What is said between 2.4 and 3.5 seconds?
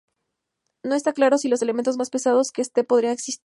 que este podrían existir.